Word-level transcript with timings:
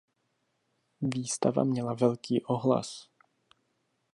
Výstava 1.01 1.63
měla 1.63 1.93
velký 1.93 2.41
ohlas. 2.43 3.09